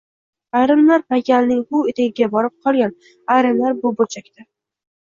ayrimlar 0.59 1.03
paykalning 1.13 1.61
huv 1.75 1.91
etagiga 1.93 2.31
borib 2.33 2.57
qolgan, 2.69 2.99
ayrimlar 3.39 3.81
bu 3.87 3.97
burchakda. 4.03 4.51